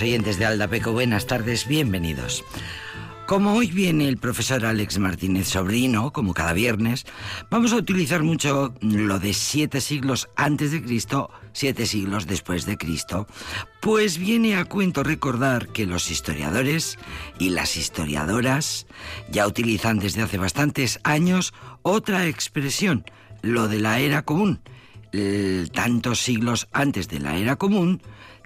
[0.00, 2.44] Oyentes de Aldapeco, buenas tardes, bienvenidos.
[3.26, 7.04] Como hoy viene el profesor Alex Martínez Sobrino, como cada viernes,
[7.50, 12.78] vamos a utilizar mucho lo de siete siglos antes de Cristo, siete siglos después de
[12.78, 13.26] Cristo,
[13.80, 16.98] pues viene a cuento recordar que los historiadores
[17.38, 18.86] y las historiadoras
[19.30, 23.04] ya utilizan desde hace bastantes años otra expresión,
[23.42, 24.60] lo de la era común.
[25.74, 28.00] Tantos siglos antes de la era común,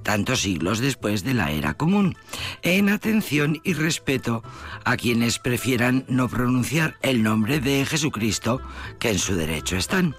[0.07, 2.17] tantos siglos después de la era común,
[2.63, 4.45] en atención y respeto
[4.85, 8.61] a quienes prefieran no pronunciar el nombre de Jesucristo,
[9.01, 10.15] que en su derecho están.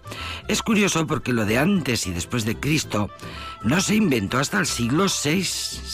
[0.50, 3.10] Es curioso porque lo de antes y después de Cristo
[3.64, 5.48] no se inventó hasta el siglo VI,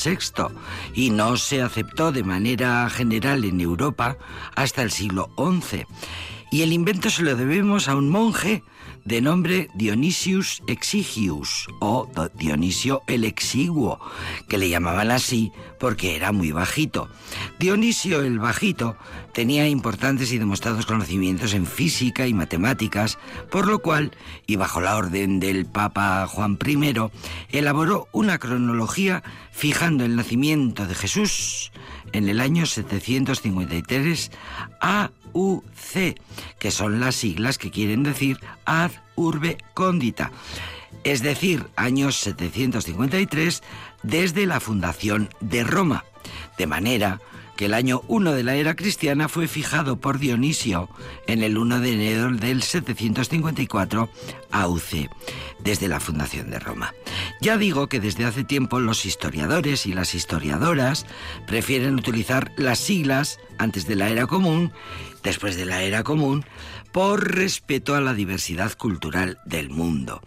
[0.03, 0.47] VI
[0.95, 4.17] y no se aceptó de manera general en Europa
[4.55, 5.85] hasta el siglo XI.
[6.51, 8.63] Y el invento se lo debemos a un monje
[9.05, 13.99] de nombre Dionisius Exigius o Dionisio el Exiguo,
[14.47, 17.09] que le llamaban así porque era muy bajito.
[17.59, 18.95] Dionisio el Bajito
[19.33, 23.17] tenía importantes y demostrados conocimientos en física y matemáticas,
[23.49, 24.11] por lo cual,
[24.47, 26.93] y bajo la orden del Papa Juan I,
[27.49, 31.71] elaboró una cronología fijando el nacimiento de Jesús
[32.13, 34.31] en el año 753
[34.79, 36.19] a UC,
[36.59, 40.31] que son las siglas que quieren decir ad urbe condita,
[41.03, 43.61] es decir, años 753
[44.03, 46.05] desde la fundación de Roma,
[46.57, 47.19] de manera
[47.55, 50.89] que el año 1 de la era cristiana fue fijado por Dionisio
[51.27, 54.09] en el 1 de enero del 754
[54.51, 55.09] AUC,
[55.59, 56.93] desde la fundación de Roma.
[57.41, 61.05] Ya digo que desde hace tiempo los historiadores y las historiadoras
[61.45, 64.71] prefieren utilizar las siglas antes de la era común,
[65.23, 66.45] después de la era común,
[66.91, 70.21] por respeto a la diversidad cultural del mundo.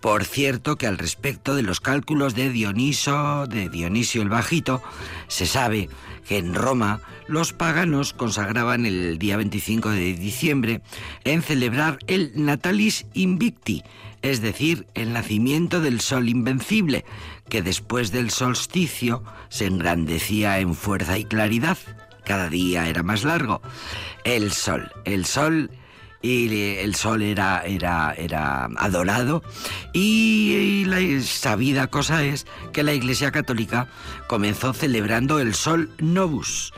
[0.00, 4.82] Por cierto que al respecto de los cálculos de Dioniso, de Dionisio el Bajito,
[5.26, 5.90] se sabe
[6.26, 10.80] que en Roma los paganos consagraban el día 25 de diciembre
[11.24, 13.82] en celebrar el Natalis Invicti,
[14.22, 17.04] es decir, el nacimiento del sol invencible,
[17.48, 21.78] que después del solsticio se engrandecía en fuerza y claridad.
[22.28, 23.62] Cada día era más largo.
[24.22, 25.70] El sol, el sol
[26.20, 29.42] y el sol era, era, era adorado
[29.94, 33.88] y, la sabida cosa es que la Iglesia Católica
[34.26, 36.74] comenzó celebrando el sol Novus.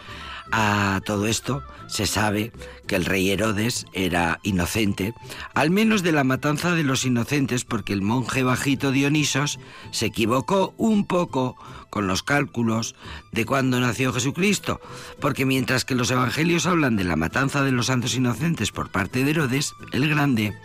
[0.53, 2.53] A todo esto se sabe
[2.87, 5.15] que el rey Herodes era inocente,
[5.55, 9.59] al menos de la matanza de los inocentes, porque el monje bajito Dionisos
[9.91, 11.57] se equivocó un poco
[11.91, 12.95] con los cálculos
[13.33, 14.81] de cuándo nació Jesucristo,
[15.21, 19.25] porque mientras que los evangelios hablan de la matanza de los santos inocentes por parte
[19.25, 20.57] de Herodes el Grande,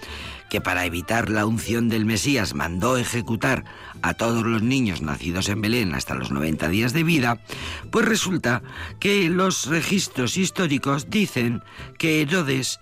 [0.50, 3.66] que para evitar la unción del Mesías mandó ejecutar
[4.02, 7.40] a todos los niños nacidos en Belén hasta los 90 días de vida,
[7.92, 8.62] pues resulta
[9.00, 11.64] que los registros históricos dicen
[11.98, 12.80] que Herodes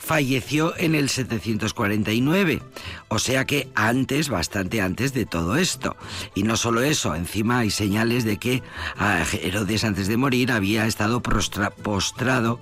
[0.00, 2.62] falleció en el 749,
[3.08, 5.94] o sea que antes, bastante antes de todo esto.
[6.34, 8.62] Y no solo eso, encima hay señales de que
[8.96, 12.60] ah, Herodes antes de morir había estado postrado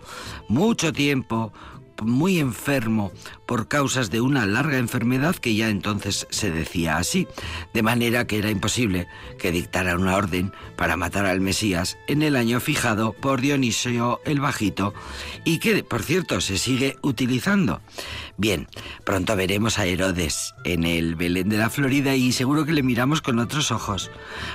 [0.48, 1.52] mucho tiempo
[2.02, 3.12] muy enfermo
[3.48, 7.26] por causas de una larga enfermedad que ya entonces se decía así,
[7.72, 9.08] de manera que era imposible
[9.38, 14.40] que dictara una orden para matar al Mesías en el año fijado por Dionisio el
[14.40, 14.92] Bajito
[15.44, 17.80] y que, por cierto, se sigue utilizando.
[18.36, 18.68] Bien,
[19.04, 23.22] pronto veremos a Herodes en el Belén de la Florida y seguro que le miramos
[23.22, 24.10] con otros ojos.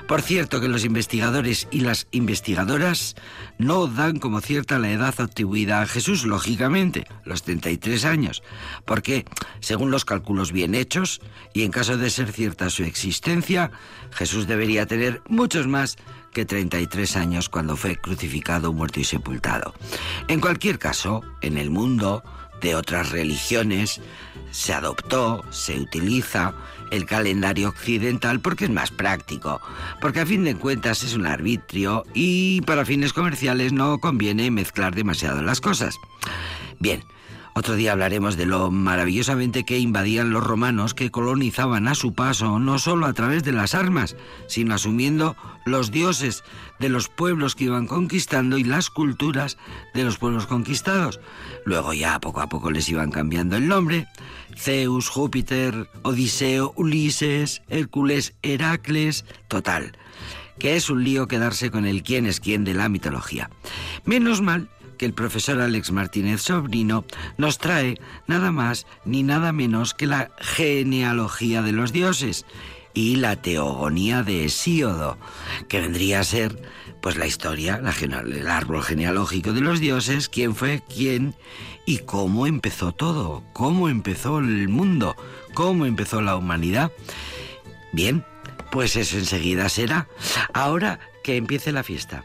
[0.08, 3.16] Por cierto que los investigadores y las investigadoras
[3.58, 8.44] no dan como cierta la edad atribuida a Jesús, lógicamente, los 33 años,
[8.86, 9.26] porque,
[9.60, 11.22] según los cálculos bien hechos,
[11.54, 13.72] y en caso de ser cierta su existencia,
[14.12, 15.98] Jesús debería tener muchos más
[16.34, 19.74] que 33 años cuando fue crucificado, muerto y sepultado.
[20.28, 22.24] En cualquier caso, en el mundo,
[22.64, 24.02] de otras religiones,
[24.52, 26.54] se adoptó, se utiliza
[26.92, 29.62] el calendario occidental porque es más práctico,
[30.00, 34.96] porque a fin de cuentas es un arbitrio y para fines comerciales no conviene mezclar
[34.96, 35.98] demasiado las cosas.
[36.80, 37.04] Bien,
[37.56, 42.58] otro día hablaremos de lo maravillosamente que invadían los romanos que colonizaban a su paso,
[42.60, 44.16] no solo a través de las armas,
[44.48, 45.36] sino asumiendo
[45.66, 46.44] los dioses
[46.80, 49.58] de los pueblos que iban conquistando y las culturas
[49.94, 51.20] de los pueblos conquistados.
[51.66, 54.08] Luego ya poco a poco les iban cambiando el nombre.
[54.58, 59.98] Zeus, Júpiter, Odiseo, Ulises, Hércules, Heracles, total
[60.60, 63.50] que es un lío quedarse con el quién es quién de la mitología.
[64.06, 67.06] Menos mal que el profesor Alex Martínez Sobrino
[67.38, 72.46] nos trae nada más ni nada menos que la genealogía de los dioses,
[72.94, 75.18] y la teogonía de Hesíodo,
[75.68, 76.62] que vendría a ser
[77.02, 81.36] pues la historia, el árbol genealógico de los dioses, quién fue quién
[81.86, 85.18] y cómo empezó todo, cómo empezó el mundo,
[85.54, 86.92] cómo empezó la humanidad.
[87.92, 88.24] Bien,
[88.72, 90.08] pues eso enseguida será.
[90.54, 92.24] Ahora que empiece la fiesta.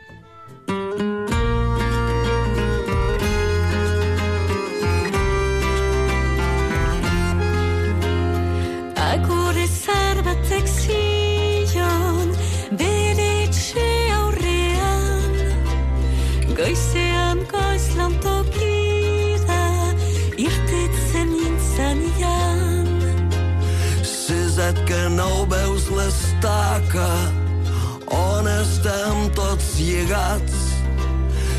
[30.09, 30.81] Lligats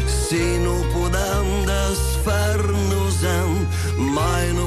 [0.07, 3.49] si no podem desfer-nos-en
[4.13, 4.58] mai no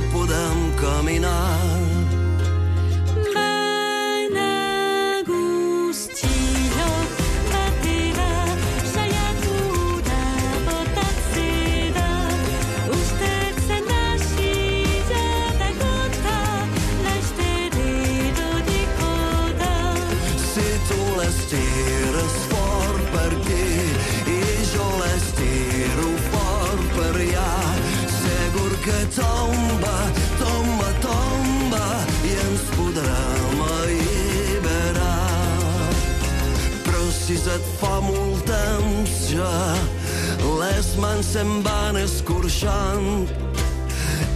[40.92, 43.28] les mans se'n van escorxant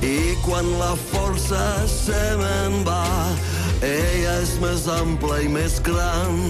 [0.00, 3.03] i quan la força se me'n va
[3.85, 6.41] ella és més ampla i més gran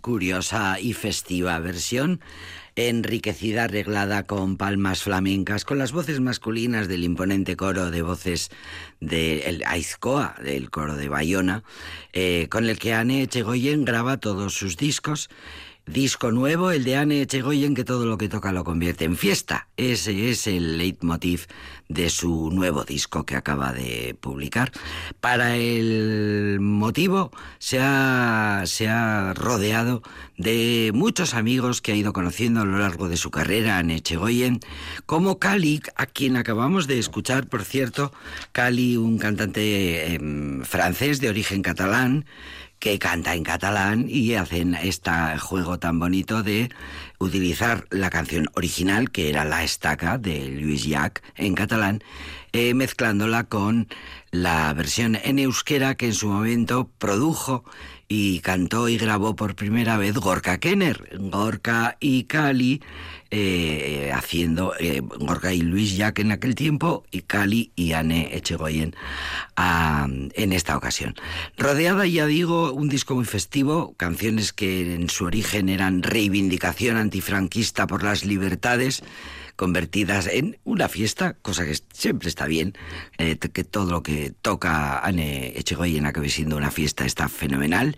[0.00, 2.20] curiosa y festiva versión,
[2.74, 8.50] enriquecida, arreglada con palmas flamencas, con las voces masculinas del imponente coro de voces
[8.98, 11.62] del Aizcoa, del coro de Bayona,
[12.12, 15.30] eh, con el que Anne Echegoyen graba todos sus discos.
[15.86, 19.66] Disco nuevo, el de Anne Echegoyen, que todo lo que toca lo convierte en fiesta.
[19.76, 21.46] Ese es el leitmotiv
[21.88, 24.70] de su nuevo disco que acaba de publicar.
[25.20, 30.02] Para el motivo se ha, se ha rodeado
[30.36, 34.60] de muchos amigos que ha ido conociendo a lo largo de su carrera en Echegoyen,
[35.04, 38.12] como Cali, a quien acabamos de escuchar, por cierto,
[38.52, 42.24] Cali, un cantante em, francés de origen catalán,
[42.82, 46.68] que canta en catalán y hacen este juego tan bonito de
[47.20, 52.02] utilizar la canción original, que era La Estaca de Luis Llach en catalán,
[52.52, 53.88] eh, mezclándola con
[54.30, 57.64] la versión en euskera que en su momento produjo
[58.08, 61.18] y cantó y grabó por primera vez Gorka Kenner.
[61.18, 62.82] Gorka y Cali
[63.30, 68.94] eh, haciendo eh, Gorka y Luis Jack en aquel tiempo y Cali y Anne Echegoyen
[69.56, 71.14] ah, en esta ocasión.
[71.56, 77.86] Rodeada, ya digo, un disco muy festivo, canciones que en su origen eran reivindicación antifranquista
[77.86, 79.02] por las libertades
[79.56, 82.74] convertidas en una fiesta, cosa que siempre está bien,
[83.18, 87.96] eh, que todo lo que toca Anne Echegoyen acabe siendo una fiesta está fenomenal,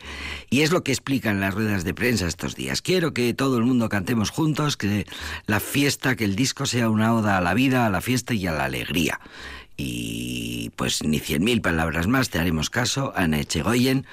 [0.51, 2.83] y es lo que explican las ruedas de prensa estos días.
[2.83, 5.07] Quiero que todo el mundo cantemos juntos, que
[5.47, 8.47] la fiesta, que el disco sea una oda a la vida, a la fiesta y
[8.47, 9.21] a la alegría.
[9.77, 14.07] Y pues ni cien mil palabras más, te haremos caso, Anne Echegoyen.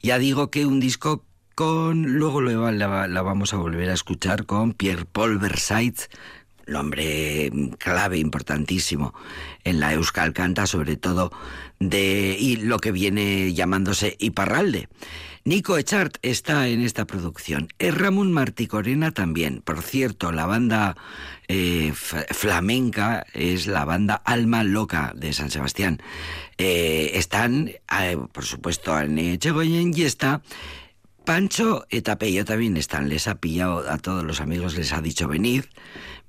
[0.00, 1.24] Ya digo que un disco
[1.56, 6.08] con, luego lo, la, la vamos a volver a escuchar con Pierre-Paul Versailles,
[6.68, 9.14] nombre clave, importantísimo
[9.64, 11.32] en la Euskal Canta, sobre todo
[11.80, 14.88] de y lo que viene llamándose Iparralde.
[15.44, 17.68] Nico Echart está en esta producción.
[17.78, 19.62] Es Ramón Martí Corena también.
[19.62, 20.94] Por cierto, la banda
[21.46, 26.02] eh, flamenca es la banda Alma Loca de San Sebastián.
[26.58, 30.42] Eh, están, eh, por supuesto, en Echegoyen y está
[31.24, 33.08] Pancho Etapello también están.
[33.08, 35.68] Les ha pillado a todos los amigos, les ha dicho venir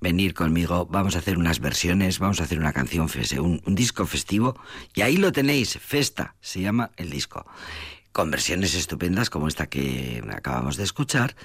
[0.02, 3.08] venir conmigo, vamos a hacer unas versiones, vamos a hacer una canción,
[3.40, 4.60] un, un disco festivo,
[4.94, 7.46] y ahí lo tenéis, Festa, se llama el disco
[8.12, 11.36] con versiones estupendas como esta que acabamos de escuchar,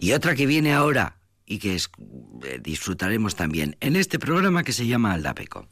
[0.00, 4.86] y otra que viene ahora y que eh, disfrutaremos también en este programa que se
[4.86, 5.68] llama Aldapeco.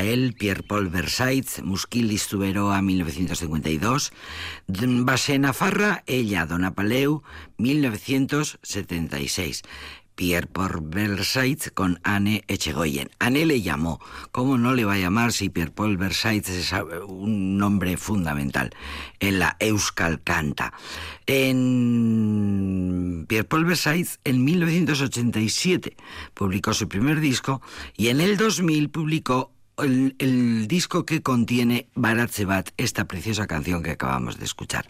[0.00, 4.12] Tarrael, Pierre-Paul Versailles, Musquilis Zuberoa, 1952,
[5.04, 7.22] Base Nafarra, Ella, Dona Paleu,
[7.58, 9.60] 1976.
[10.14, 13.10] Pierre por Versailles con Anne Echegoyen.
[13.18, 14.00] Anne le llamó.
[14.32, 16.72] ¿Cómo no le va a llamar si Pierre Paul Versailles es
[17.06, 18.70] un nombre fundamental
[19.18, 20.72] en la Euskal Canta?
[21.26, 25.94] En Pierre Paul Versailles, en 1987,
[26.32, 27.60] publicó su primer disco
[27.96, 33.92] y en el 2000 publicó el, disco que contiene Barat Sebat, esta preciosa canción que
[33.92, 34.86] acabamos de escuchar.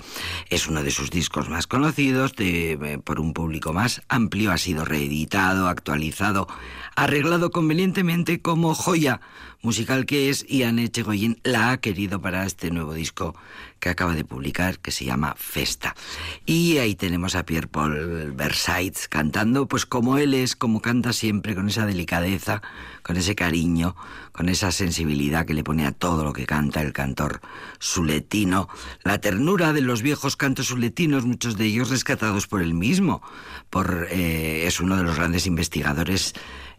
[0.48, 4.84] Es uno de sus discos más conocidos, eh, por un público más amplio, ha sido
[4.84, 6.48] reeditado, actualizado,
[6.96, 9.20] arreglado convenientemente como joya
[9.62, 13.34] musical que es, y Anne Chegoyen la ha querido para este nuevo disco
[13.78, 15.96] que acaba de publicar, que se llama Festa.
[16.44, 21.54] Y ahí tenemos a Pierre Paul Versailles cantando, pues como él es, como canta siempre,
[21.54, 22.62] con esa delicadeza,
[23.02, 23.96] con ese cariño,
[24.32, 27.40] con esa sensibilidad que le pone a todo lo que canta el cantor
[27.78, 28.68] suletino,
[29.02, 33.22] la ternura de los viejos cantos suletinos, muchos de ellos rescatados por él mismo,
[33.70, 36.34] por, eh, es uno de los grandes investigadores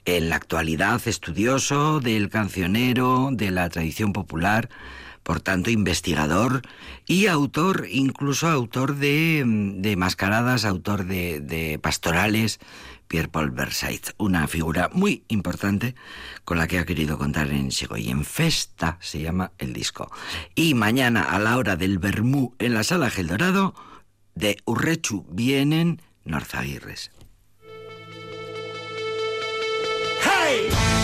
[0.05, 4.69] en la actualidad, estudioso del cancionero, de la tradición popular,
[5.23, 6.61] por tanto investigador
[7.05, 12.59] y autor, incluso autor de, de mascaradas, autor de, de pastorales,
[13.07, 15.95] Pierre Paul Versailles, una figura muy importante
[16.45, 20.09] con la que ha querido contar en en Festa se llama el disco.
[20.55, 23.75] Y mañana a la hora del Bermú en la sala Gel Dorado
[24.33, 27.11] de Urrechu vienen Norzaguirres.
[30.51, 31.00] ¡Hey!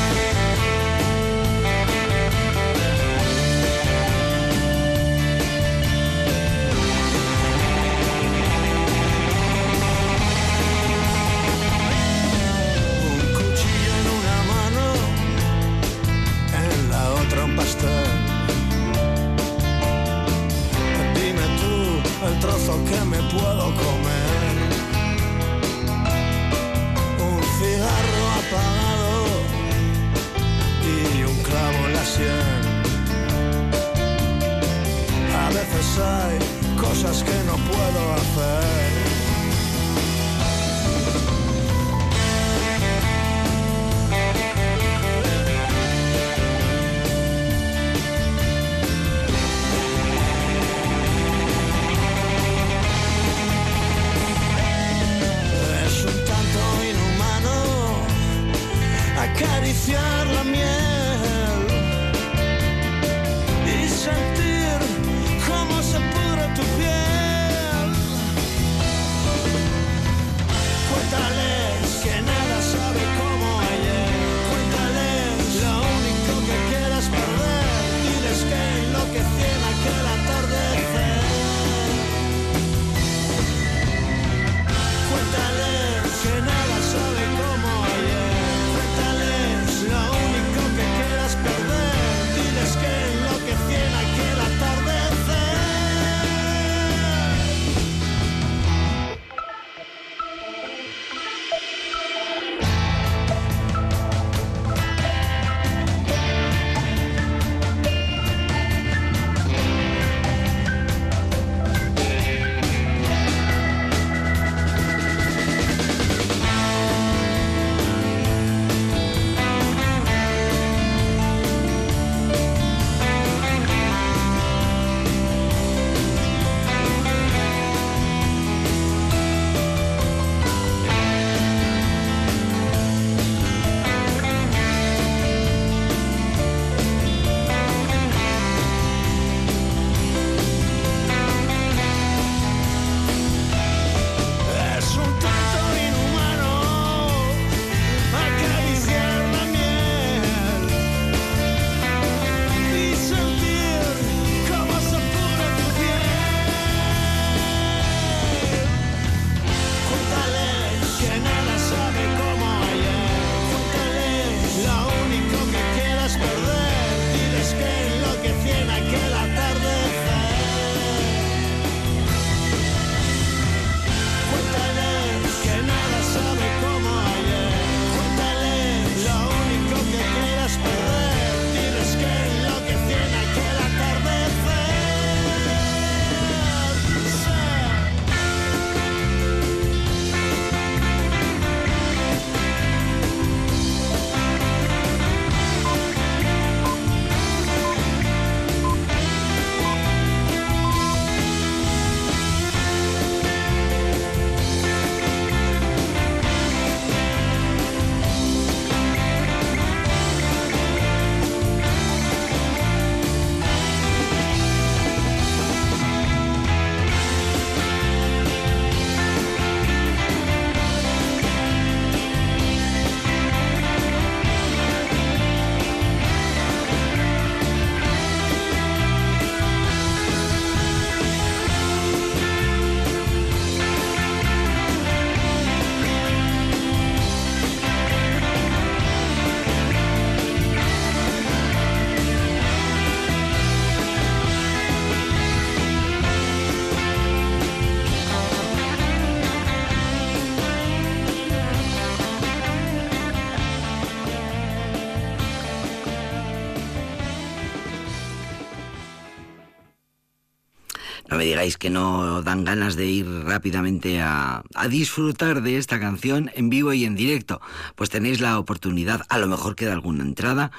[261.37, 266.73] Que no dan ganas de ir rápidamente a, a, disfrutar de esta canción en vivo
[266.73, 267.41] y en directo.
[267.75, 270.49] Pues tenéis la oportunidad, a lo mejor queda alguna entrada,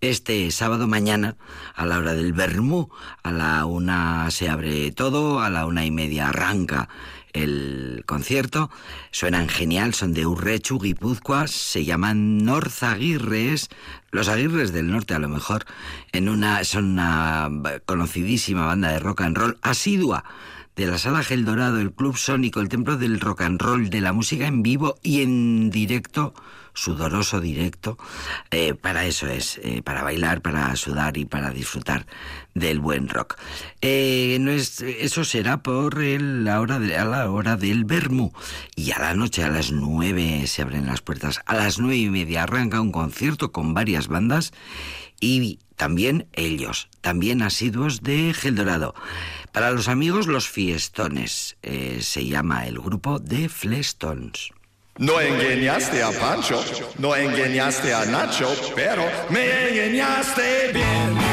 [0.00, 1.36] este sábado mañana
[1.74, 2.88] a la hora del Bermú.
[3.24, 6.88] A la una se abre todo, a la una y media arranca
[7.32, 8.70] el concierto.
[9.10, 13.68] Suenan genial, son de Urrechu, Guipúzcoa, se llaman Norzaguirres,
[14.10, 15.64] los Aguirres del Norte a lo mejor,
[16.12, 17.50] en una, son una
[17.84, 20.24] conocidísima banda de rock and roll asidua
[20.76, 24.00] de la Sala Gel Dorado, el Club Sónico, el Templo del Rock and Roll, de
[24.00, 26.34] la música en vivo y en directo,
[26.78, 27.98] sudoroso directo.
[28.50, 32.06] Eh, para eso es, eh, para bailar, para sudar y para disfrutar
[32.54, 33.36] del buen rock.
[33.80, 38.32] Eh, no es, eso será por el, la hora de, a la hora del Bermú.
[38.76, 41.40] Y a la noche, a las nueve, se abren las puertas.
[41.46, 44.52] A las nueve y media arranca un concierto con varias bandas
[45.20, 48.94] y también ellos, también asiduos de Gel Dorado.
[49.52, 51.56] Para los amigos, los fiestones.
[52.00, 54.52] Se llama el grupo de Flestones.
[54.98, 56.60] No engañaste a Pancho,
[56.98, 61.27] no engañaste a Nacho, pero me engañaste bien.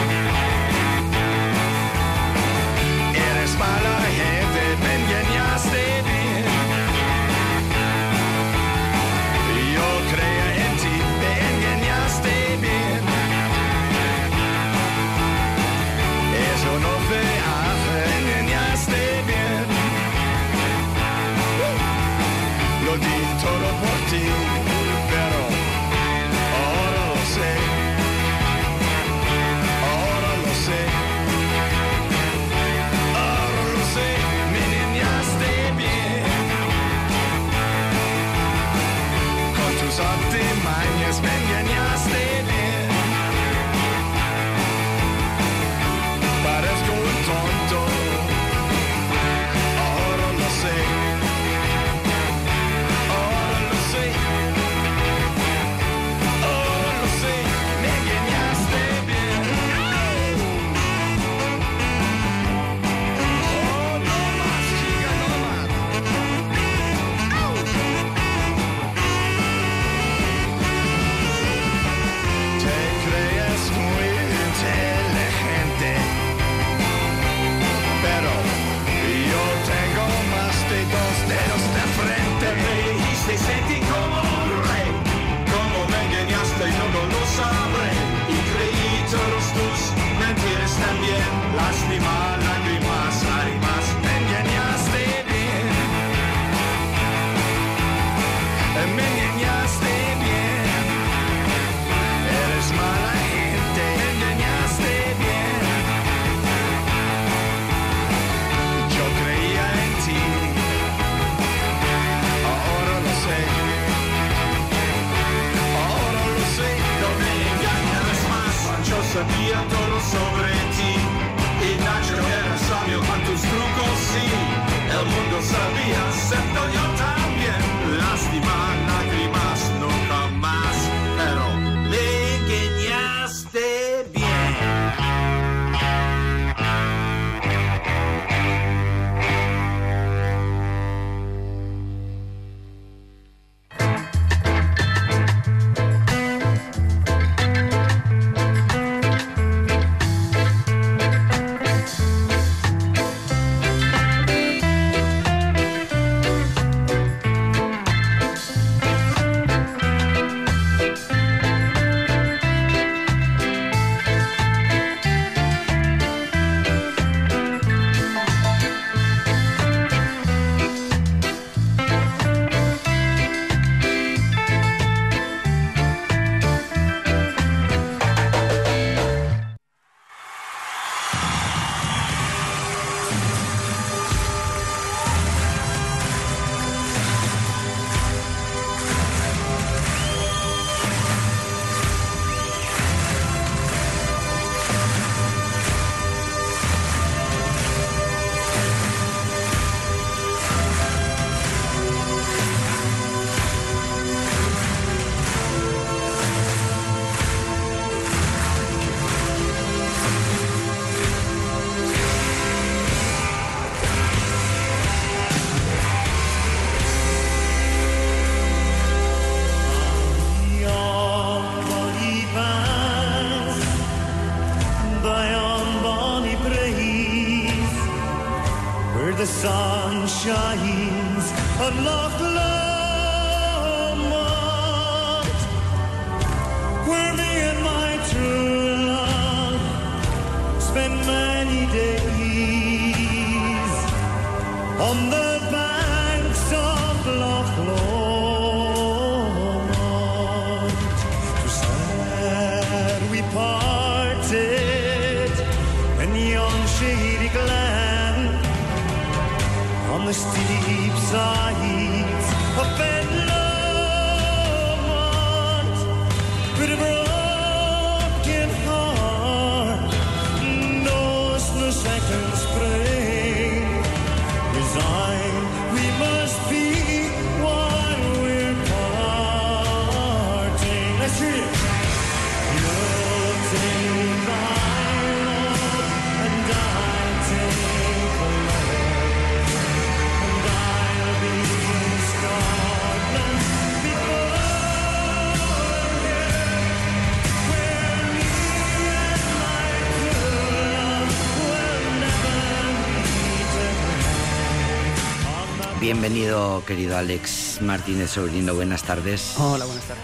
[305.85, 308.55] Bienvenido, querido Alex Martínez Sobrino.
[308.55, 309.35] Buenas tardes.
[309.37, 310.03] Hola, buenas tardes.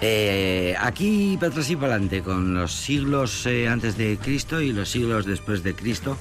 [0.00, 4.72] Eh, aquí para atrás y para adelante, con los siglos eh, antes de Cristo y
[4.72, 6.16] los siglos después de Cristo.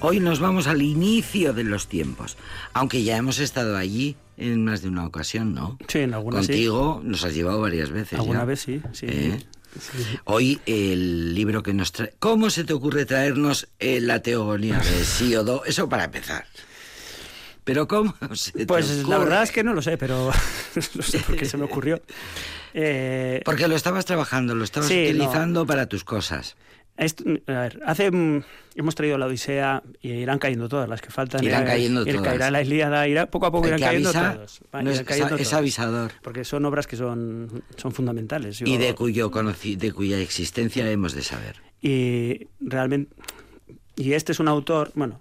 [0.00, 2.38] Hoy nos vamos al inicio de los tiempos,
[2.72, 5.76] aunque ya hemos estado allí en más de una ocasión, ¿no?
[5.88, 6.46] Sí, en alguna sí.
[6.46, 8.18] Contigo nos has llevado varias veces.
[8.18, 8.44] Alguna ya.
[8.46, 9.06] vez sí, sí.
[9.10, 9.46] ¿Eh?
[9.78, 10.04] Sí.
[10.24, 12.14] Hoy el libro que nos trae...
[12.18, 15.66] ¿Cómo se te ocurre traernos la teogonía de Síodo?
[15.66, 16.46] Eso para empezar.
[17.64, 20.30] Pero ¿cómo se Pues la verdad es que no lo sé, pero
[20.94, 22.00] no sé por qué se me ocurrió.
[22.74, 25.02] Eh, Porque lo estabas trabajando, lo estabas Sí, no.
[25.10, 26.56] utilizando para tus cosas.
[26.96, 28.42] esto- a ver, hace mm,
[28.76, 31.44] hemos traído la Odisea y irán cayendo todas las que faltan.
[31.44, 32.22] Irán Eh, cayendo ir- todas.
[32.28, 34.60] Caerá la Ilíada, irá poco a poco irán cayendo avisa todos.
[34.72, 35.52] No es- irán cayendo es todos.
[35.52, 36.12] avisador.
[36.22, 38.58] Porque son obras que son, son fundamentales.
[38.60, 41.56] Yo- Y de, cuyo de cuya existencia hemos de saber.
[41.82, 43.14] y realmente
[43.96, 45.20] y este es un autor bueno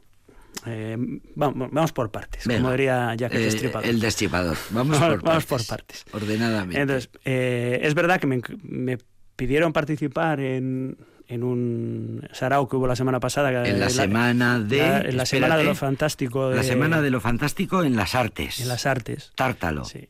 [0.65, 0.97] eh,
[1.35, 2.61] vamos, vamos por partes Venga.
[2.61, 3.85] como diría Jack el Eh, Destripador.
[3.89, 4.57] el destripador.
[4.71, 5.67] Vamos, Vamos- por, vamos partes.
[5.67, 6.05] por partes.
[6.13, 6.81] Ordenadamente.
[6.81, 8.97] entonces eh, es verdad que me, me
[9.35, 14.77] pidieron participar en, en un sarao que hubo la semana pasada en la semana de...
[14.77, 17.95] la- en la semana de espérate, lo fantástico de, La semana de lo fantástico en
[17.95, 18.59] las artes.
[18.59, 19.85] en las artes Tártalo.
[19.85, 20.07] Sí.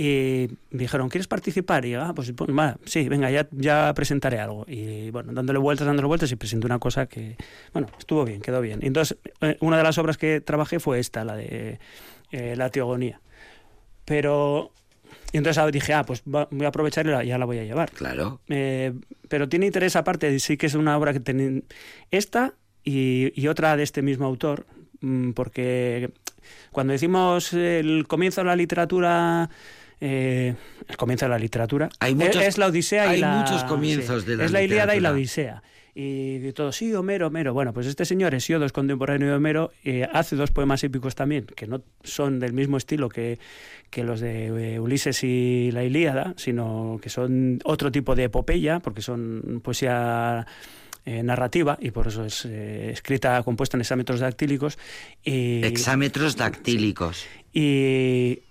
[0.00, 1.84] Y me dijeron, ¿quieres participar?
[1.84, 4.64] Y yo, ah, pues, pues, va, sí, venga, ya, ya presentaré algo.
[4.66, 7.36] Y bueno, dándole vueltas, dándole vueltas y presenté una cosa que,
[7.74, 8.78] bueno, estuvo bien, quedó bien.
[8.82, 11.80] Y entonces, eh, una de las obras que trabajé fue esta, la de
[12.30, 13.20] eh, La Teogonía.
[14.06, 14.72] Pero,
[15.34, 17.90] y entonces ah, dije, ah, pues voy a aprovechar y ya la voy a llevar.
[17.90, 18.40] Claro.
[18.48, 18.94] Eh,
[19.28, 21.64] pero tiene interés aparte, sí que es una obra que tiene
[22.10, 24.64] esta y, y otra de este mismo autor,
[25.02, 26.10] mm, porque
[26.72, 29.50] cuando decimos el comienzo de la literatura,
[30.00, 30.54] eh,
[30.88, 33.36] el comienzo de la literatura, Hay es- muchos- es la Odisea y hay la...
[33.36, 35.12] muchos comienzos de la Es la Ilíada y la.
[35.12, 35.62] Odisea.
[35.92, 37.52] Y de todo, sí, Homero, Homero.
[37.52, 41.46] Bueno, pues este señor, Hesiodo, es contemporáneo de Homero, eh, hace dos poemas épicos también,
[41.56, 43.40] que no son del mismo estilo que,
[43.90, 48.78] que los de eh, Ulises y la Ilíada, sino que son otro tipo de epopeya,
[48.78, 50.46] porque son poesía
[51.04, 54.78] eh, narrativa y por eso es eh, escrita, compuesta en hexámetros dactílicos.
[55.24, 57.26] Y, Exámetros dactílicos.
[57.52, 58.42] y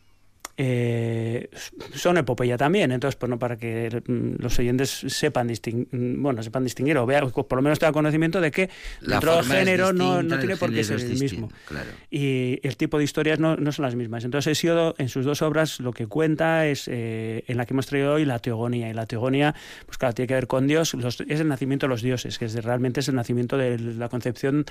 [0.61, 1.49] eh,
[1.95, 6.65] son epopeya también, entonces pues no para que mm, los oyentes sepan distinguir, bueno, sepan
[6.65, 8.69] distinguir o vean, por lo menos tengan conocimiento de que
[8.99, 11.49] La es género no, no tiene por qué ser el mismo.
[11.65, 11.89] claro.
[12.11, 14.25] Y el tipo de historias no, no son las mismas.
[14.25, 17.87] Entonces Hesiodo en sus dos obras lo que cuenta es, eh, en la que hemos
[17.87, 18.89] traído hoy, la teogonía.
[18.89, 21.89] Y la teogonía, pues claro, tiene que ver con Dios, los- es el nacimiento de
[21.91, 24.65] los dioses, que es realmente es el nacimiento de la concepción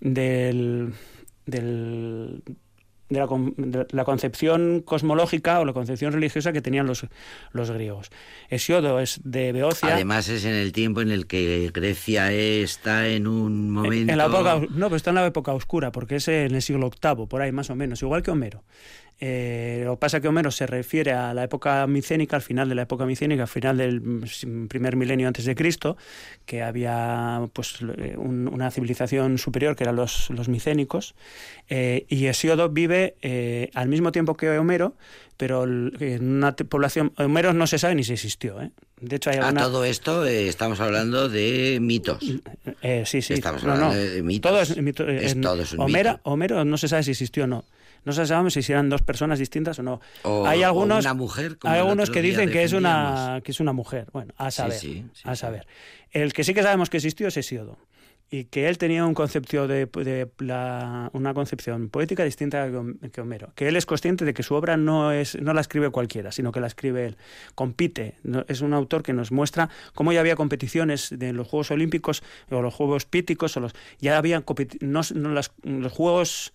[0.00, 0.92] del,
[1.46, 2.42] del-
[3.08, 7.06] de, la, de la concepción cosmológica o la concepción religiosa que tenían los,
[7.52, 8.10] los griegos.
[8.48, 9.94] Hesiodo es de Beocia.
[9.94, 14.12] Además es en el tiempo en el que Grecia está en un momento...
[14.12, 16.90] En la época, no, pero está en la época oscura, porque es en el siglo
[16.90, 18.64] VIII, por ahí más o menos, igual que Homero.
[19.18, 22.68] Eh, lo que pasa es que Homero se refiere a la época micénica, al final
[22.68, 25.96] de la época micénica, al final del mm, primer milenio antes de Cristo,
[26.44, 31.14] que había pues eh, un- una civilización superior que eran los, los micénicos,
[31.70, 34.94] eh, y Hesiodo vive eh, al mismo tiempo que Homero,
[35.38, 37.12] pero en una población...
[37.16, 38.70] Homero no se sabe ni si existió, ¿eh?
[39.00, 42.22] De hecho hay A todo esto eh, estamos hablando de mitos.
[42.80, 43.34] Eh, sí, sí.
[43.34, 43.94] Estamos hablando no.
[43.94, 44.50] de mitos.
[44.50, 46.20] Todo es, mito- Es en- todo es un Homero, mito.
[46.24, 47.64] Homero no se sabe si existió o no.
[48.06, 50.00] No se sabe si eran dos personas distintas o no.
[50.22, 53.60] O- hay algunos, una mujer, como hay algunos que dicen que es una que es
[53.60, 54.06] una mujer.
[54.12, 55.66] Bueno, a saber, sí, sí, a saber.
[56.12, 57.76] El que sí que sabemos que existió es Hesiodo.
[58.28, 63.10] y que él tenía un concepto de, de la- una concepción poética distinta que Hom-
[63.12, 65.90] que Homero, que él es consciente de que su obra no es no la escribe
[65.90, 67.16] cualquiera, sino que la escribe él,
[67.54, 68.16] compite,
[68.48, 72.60] es un autor que nos muestra cómo ya había competiciones de los Juegos Olímpicos o
[72.62, 74.44] los Juegos Píticos o los ya habían
[74.80, 76.52] no, no las- los Juegos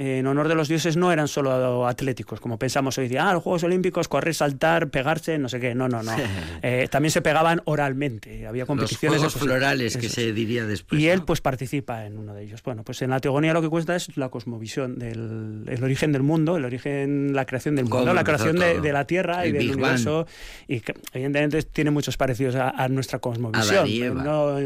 [0.00, 3.42] en honor de los dioses no eran solo atléticos, como pensamos hoy día, ah, los
[3.42, 6.12] Juegos Olímpicos, correr, saltar, pegarse, no sé qué, no, no, no.
[6.62, 9.18] Eh, también se pegaban oralmente, había Los competiciones.
[9.18, 11.00] juegos de posi- florales que se diría después.
[11.00, 12.62] Y él pues participa en uno de ellos.
[12.62, 16.22] Bueno, pues en la teogonía lo que cuenta es la cosmovisión del el origen del
[16.22, 19.62] mundo, el origen, la creación del mundo, la creación de, la Tierra y El del
[19.62, 19.82] Big Bang.
[19.82, 20.26] universo.
[20.68, 23.88] Y que, evidentemente tiene muchos parecidos a, a nuestra cosmovisión.
[24.22, 24.56] No,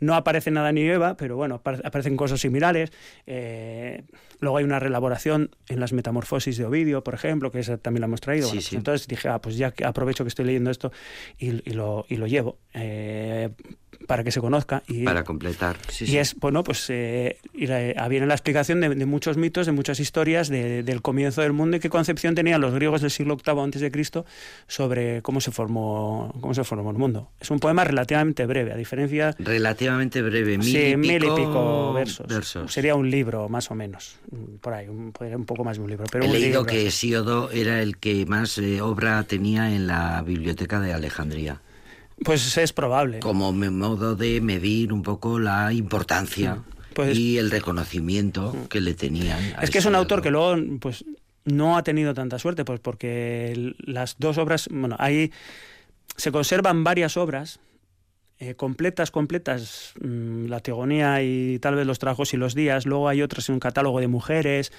[0.00, 2.90] no aparece nada ni Eva, pero bueno, apar- aparecen cosas similares.
[3.26, 4.02] Eh,
[4.40, 8.06] luego hay una reelaboración en las metamorfosis de Ovidio, por ejemplo, que esa también la
[8.06, 8.46] hemos traído.
[8.46, 8.76] Sí, Bueno, pues sí.
[8.76, 10.92] entonces dije, ah, pues ya que aprovecho que estoy leyendo esto
[11.38, 13.50] y, y lo, y lo llevo eh,
[14.06, 14.82] para que se conozca.
[14.88, 15.76] Y, Para completar.
[15.88, 19.66] Sí, y es, bueno, pues eh, y la- viene la explicación de, de muchos mitos,
[19.66, 23.10] de muchas historias de- del comienzo del mundo y qué concepción tenían los griegos del
[23.10, 24.26] siglo VIII antes de Cristo
[24.66, 27.30] sobre cómo se formó cómo se formó el mundo.
[27.40, 31.34] Es un poema relativamente breve, a diferencia Relativamente breve, mil, sí, y, mil y pico
[31.36, 32.26] pico versos.
[32.26, 32.72] versos.
[32.72, 34.18] Sería un libro más o menos,
[34.60, 36.66] por ahí, un, podría un poco más de un libro, pero He leído libro.
[36.66, 41.60] que Hesíodo era el que más eh, obra tenía en la biblioteca de Alejandría,
[42.24, 43.20] pues es probable.
[43.20, 46.62] como modo de medir un poco la importancia
[46.94, 49.40] Pues- y el reconocimiento que le tenían.
[49.60, 51.04] Es que es un autor que luego pues
[51.44, 55.30] no ha tenido tanta suerte, pues porque las dos obras, bueno, ahí
[56.16, 57.58] se conservan varias obras
[58.38, 62.84] eh, completas, completas, mm, la teogonía y tal vez los trabajos y los días.
[62.86, 64.72] Luego hay otras en un catálogo de mujeres.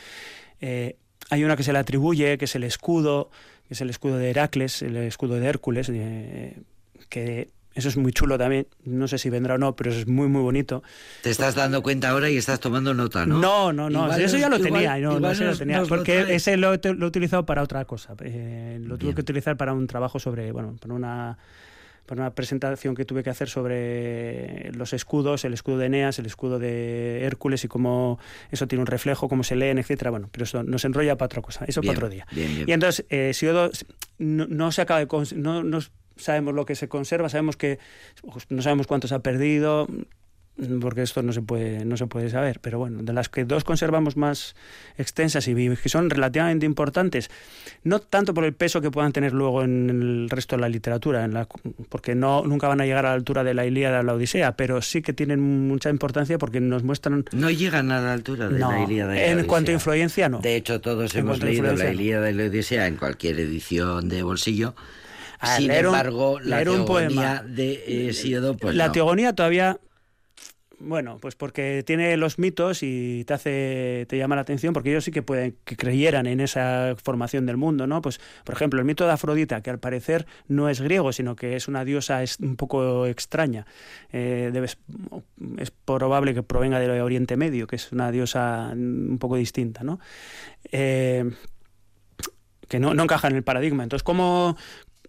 [0.62, 0.98] eh,
[1.32, 3.32] hay una que se le atribuye, que es el escudo,
[3.68, 6.58] que es el escudo de Heracles, el escudo de Hércules, eh,
[7.10, 8.68] que eso es muy chulo también.
[8.84, 10.84] No sé si vendrá o no, pero es muy, muy bonito.
[11.24, 13.40] Te estás dando cuenta ahora y estás tomando nota, ¿no?
[13.40, 16.14] No, no, no, Igual eso ya lo tenía, no, no, eso lo tenía, lo porque
[16.24, 16.30] traes.
[16.48, 18.14] ese lo, he- lo he utilizado para otra cosa.
[18.24, 21.38] eh, lo tuve que utilizar para un trabajo sobre, bueno, para una,
[22.06, 26.26] para una presentación que tuve que hacer sobre los escudos, el escudo de Eneas, el
[26.26, 28.20] escudo de Hércules y cómo
[28.52, 30.12] eso tiene un reflejo, cómo se leen, etcétera.
[30.12, 32.28] Bueno, pero eso nos enrolla para otra cosa, eso Bien, para otro día.
[32.32, 32.70] bien, bien.
[32.70, 33.72] Y entonces, eh, Siodo
[34.18, 35.80] no, no se acaba de no, no
[36.18, 37.80] sabemos lo que se conserva, sabemos que
[38.50, 39.88] no sabemos cuántos ha perdido,
[40.80, 43.66] porque esto no se puede no se puede saber, pero bueno, de las que dos
[43.66, 44.56] conservamos más
[44.98, 47.30] extensas y que son relativamente importantes,
[47.84, 51.26] no tanto por el peso que puedan tener luego en el resto de la literatura,
[51.26, 51.48] en la,
[51.90, 54.56] porque no nunca van a llegar a la altura de la Ilíada o la Odisea,
[54.56, 58.58] pero sí que tienen mucha importancia porque nos muestran No llegan a la altura de
[58.58, 59.74] no, la Ilíada y la en cuanto a Odisea.
[59.76, 60.40] influencia no.
[60.40, 61.92] De hecho, todos En hemos leído la.
[61.92, 64.74] Ilíada y la Odisea en cualquier edición de bolsillo.
[65.42, 67.44] Ah, Sin leer un- embargo, la leer un teogonía poema.
[67.44, 68.92] de Hesíodo, pues la no.
[68.94, 69.78] teogonía todavía
[70.80, 75.04] bueno, pues porque tiene los mitos y te hace, te llama la atención, porque ellos
[75.04, 78.02] sí que pueden, que creyeran en esa formación del mundo, ¿no?
[78.02, 81.56] Pues, por ejemplo, el mito de Afrodita, que al parecer no es griego, sino que
[81.56, 83.66] es una diosa es- un poco extraña.
[84.12, 84.78] Eh, debes-
[85.58, 90.00] es probable que provenga del Oriente Medio, que es una diosa un poco distinta, ¿no?
[90.72, 91.30] Eh,
[92.68, 93.84] que no, no encaja en el paradigma.
[93.84, 94.58] Entonces, ¿cómo,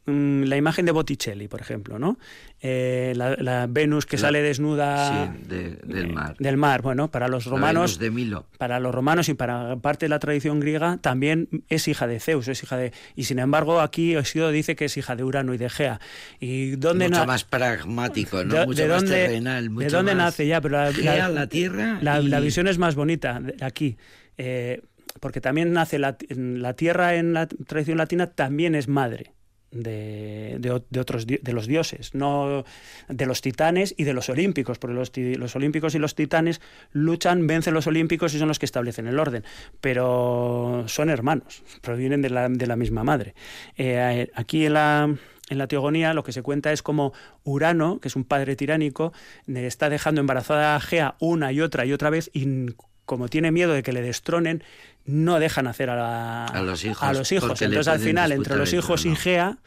[0.06, 2.18] mm, la imagen de Botticelli, por ejemplo, ¿no?
[2.62, 6.36] Eh, la, la Venus que La- sale desnuda Sí, de- del eh, mar.
[6.38, 6.80] del mar.
[6.82, 8.46] Bueno, para los romanos, de Milo.
[8.58, 12.48] para los romanos y para parte de la tradición griega también es hija de Zeus,
[12.48, 15.58] es hija de y sin embargo aquí Hesíodo dice que es hija de Urano y
[15.58, 16.00] de Gea.
[16.40, 18.54] ¿Y dónde Mucho na- más pragmático, ¿no?
[18.54, 19.74] de- mucho de más dónde, terrenal.
[19.74, 20.60] ¿De dónde más nace ya?
[20.62, 21.98] Pero la, Gea, la tierra.
[22.00, 23.96] la, y- la visión es más bonita aquí.
[24.38, 24.82] eh,
[25.20, 29.32] porque también nace la, la tierra en la tradición latina también es madre
[29.70, 32.64] de, de otros de los dioses, no
[33.08, 36.60] de los titanes y de los olímpicos, porque los, los olímpicos y los titanes
[36.92, 39.44] luchan, vencen los olímpicos y son los que establecen el orden,
[39.80, 43.34] pero son hermanos, provienen de la, de la misma madre.
[43.76, 45.14] Eh, aquí en la,
[45.48, 47.12] en la teogonía lo que se cuenta es como
[47.44, 49.12] Urano, que es un padre tiránico,
[49.46, 52.72] eh, está dejando embarazada a Gea una y otra y otra vez y
[53.04, 54.64] como tiene miedo de que le destronen,
[55.06, 57.48] no dejan hacer a, la- A los hijos, a los hijos.
[57.48, 59.14] porque le Entonces al final, entre los hijos y.
[59.16, 59.58] Gea,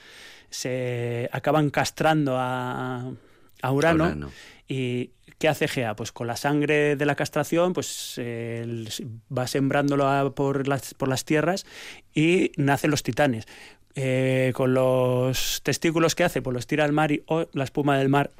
[0.49, 3.11] se acaban castrando a,
[3.61, 4.31] a Urano, Urano.
[4.67, 5.95] ¿Y qué hace Gea?
[5.95, 8.85] Pues con la sangre de la castración, pues eh,
[9.35, 11.65] va sembrándolo a- por las, por las tierras
[12.13, 13.45] y nacen los titanes.
[13.95, 17.97] Eh, con los testículos que hace, pues los tira al mar y oh, la espuma
[17.97, 18.31] del mar.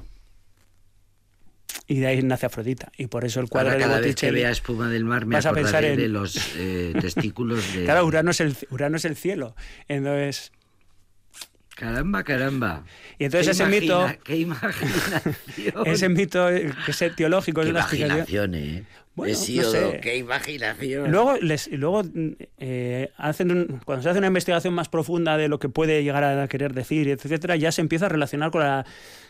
[1.86, 2.92] Y de ahí nace Afrodita.
[2.96, 4.40] Y por eso el cuadro Ahora de cada vez que Botticelli.
[4.42, 7.84] vea espuma del mar me vas a pensar en- de los eh, testículos de...
[7.84, 9.56] Claro, Urano es, el, Urano es el cielo.
[9.88, 10.52] Entonces,
[11.76, 12.84] Caramba, caramba.
[13.18, 15.34] Y entonces ese mito- imagina- Qué imaginación.
[15.86, 18.54] Ese mito eh, que es teológico, es Qué una explicación.
[18.54, 18.84] ¿eh?
[19.20, 20.00] Bueno, no sé.
[20.02, 21.10] qué imaginación.
[21.10, 22.02] Luego, les, luego
[22.58, 26.24] eh, hacen un- cuando se hace una investigación más profunda de lo que puede llegar
[26.24, 28.84] a querer decir, etcétera, ya se empieza a relacionar con la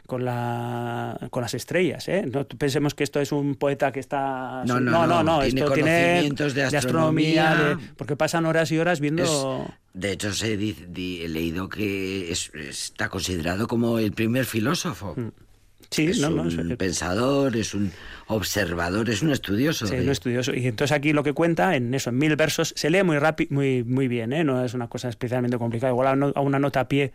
[0.06, 2.08] con la con las estrellas.
[2.08, 2.24] ¿eh?
[2.26, 5.60] No pensemos que esto es un poeta que está No, no, no, no, no, tiene
[5.60, 7.76] esto tiene conocimientos de astronomía, astronomía.
[7.86, 9.22] de- porque pasan horas y horas viendo.
[9.22, 15.14] Es- de hecho, se he leído que es- está considerado como el primer filósofo.
[15.16, 15.28] Mm.
[15.90, 17.90] Sí, es no, no, un es- pensador, es un
[18.28, 19.86] observador, es un estudioso.
[19.86, 20.54] Sí, de- un estudioso.
[20.54, 23.48] Y entonces aquí lo que cuenta, en eso, en mil versos, se lee muy rápido,
[23.54, 24.44] muy, muy bien, ¿eh?
[24.44, 25.92] no es una cosa especialmente complicada.
[25.92, 27.12] Igual a, no- a una nota a pie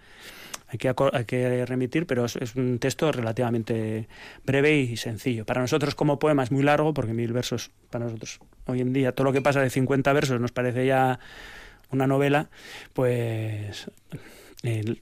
[0.68, 4.08] hay que, hay que remitir, pero es, es un texto relativamente
[4.46, 5.46] breve y sencillo.
[5.46, 9.12] Para nosotros como poema es muy largo, porque mil versos, para nosotros hoy en día,
[9.14, 11.20] todo lo que pasa de 50 versos nos parece ya
[11.92, 12.50] una novela,
[12.94, 13.90] pues...
[14.64, 15.02] el-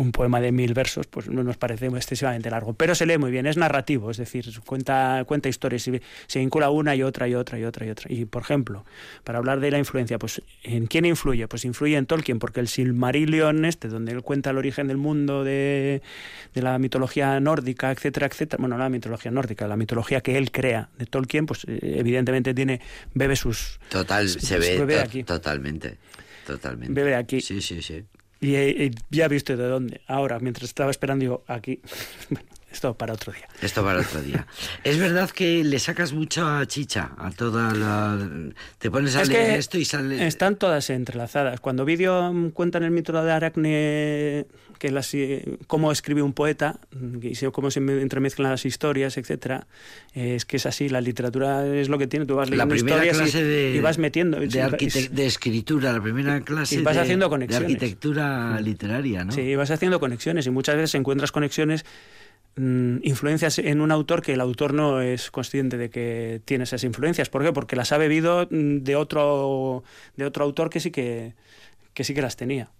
[0.00, 3.32] un poema de mil versos, pues no nos parece excesivamente largo, pero se lee muy
[3.32, 7.34] bien, es narrativo, es decir, cuenta, cuenta historias y se vincula una y otra y
[7.34, 8.06] otra y otra y otra.
[8.12, 8.84] Y por ejemplo,
[9.24, 11.48] para hablar de la influencia, pues ¿en quién influye?
[11.48, 15.42] Pues influye en Tolkien, porque el Silmarillion este, donde él cuenta el origen del mundo
[15.42, 16.00] de,
[16.54, 20.52] de la mitología nórdica, etcétera, etcétera, bueno, no la mitología nórdica, la mitología que él
[20.52, 22.80] crea de Tolkien, pues eh, evidentemente tiene,
[23.14, 23.80] bebe sus...
[23.88, 25.24] Total, se- se ve se ve to- aquí.
[25.24, 25.96] totalmente.
[26.46, 26.94] Totalmente.
[26.94, 27.40] Bebe aquí.
[27.40, 28.04] Sí, sí, sí.
[28.40, 30.00] Y, eh, ya he visto de dónde.
[30.06, 31.80] Ahora, mientras estaba esperando, digo, aquí.
[32.70, 33.48] esto para otro día.
[33.62, 34.46] Esto para otro día.
[34.84, 38.28] es verdad que le sacas mucha chicha a toda la...
[38.78, 40.26] Te pones a Es leer que esto y sale...
[40.26, 41.60] Están todas entrelazadas.
[41.60, 44.46] Cuando Vidio mm, cuentan el mito de Aracne,
[44.78, 49.16] que las, eh, cómo escribe un poeta, mm, y cómo se me- entremezclan las historias,
[49.16, 49.66] etcétera,
[50.14, 50.88] eh, es que es así.
[50.88, 52.26] La literatura es lo que tiene.
[52.26, 54.38] Tú vas la leyendo primera historias clase y, de, y vas metiendo.
[54.38, 57.62] de, de escritura, la primera clase y vas de, haciendo de conexiones.
[57.66, 59.32] arquitectura literaria, ¿no?
[59.32, 61.84] Sí, vas haciendo conexiones y muchas veces encuentras conexiones,
[62.58, 66.84] mm, influencias en un autor que el autor no es consciente de que tiene esas
[66.84, 67.30] influencias.
[67.30, 67.52] ¿Por qué?
[67.52, 69.84] Porque las ha bebido mm, de otro,
[70.16, 71.34] de otro autor que sí que,
[71.94, 72.70] que sí que las tenía.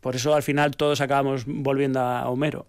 [0.00, 2.66] Por eso al final todos acabamos volviendo a Homero.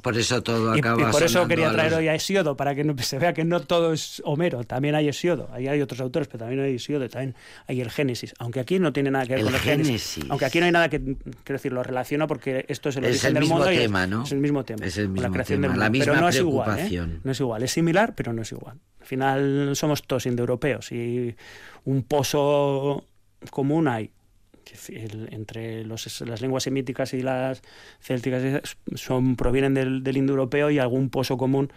[0.00, 2.82] Por eso todo Y, y acaba por eso quería traer hoy a Hesiodo, para que
[2.82, 4.64] no- se vea que no todo es Homero.
[4.64, 7.34] También hay Hesiodo, ahí hay otros autores, pero también hay Hesiodo, también
[7.66, 8.32] hay el Génesis.
[8.38, 10.14] Aunque aquí no tiene nada que ver El con el Génesis.
[10.14, 10.30] Génesis.
[10.30, 11.18] Aunque aquí no hay nada que, quiero
[11.58, 13.80] decir, lo relaciono porque esto es el Es origen el del mismo mundo y es-
[13.82, 14.22] tema, ¿no?
[14.24, 14.86] es el mismo tema.
[14.86, 16.04] Es el con la mismo creación tema, del la mundo.
[16.06, 17.08] pero no es igual, ¿eh?
[17.24, 18.78] No es igual, es similar, pero no es igual.
[19.00, 21.34] Al final somos todos indoeuropeos y
[21.84, 23.04] un pozo
[23.50, 24.10] común hay.
[24.88, 27.62] El- entre los- las lenguas semíticas y las
[28.00, 31.72] célticas son, provienen del, del indoeuropeo y algún pozo común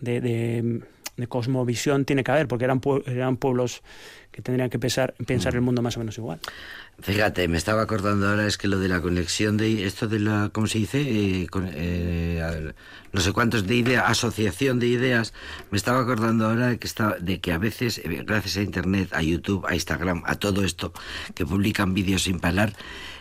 [0.00, 0.80] de, de-
[1.16, 3.82] de cosmovisión tiene que haber, porque eran, eran pueblos
[4.34, 6.40] que tendrían que pensar, pensar el mundo más o menos igual.
[7.00, 10.50] Fíjate, me estaba acordando ahora es que lo de la conexión de esto de la,
[10.52, 11.02] ¿cómo se dice?
[11.02, 12.72] Eh, con- eh,
[13.12, 15.34] no sé cuántos de ideas, asociación de ideas.
[15.70, 19.10] Me estaba acordando ahora de que está, de que a veces, eh, gracias a internet,
[19.12, 20.92] a YouTube, a Instagram, a todo esto
[21.36, 22.72] que publican vídeos sin parar,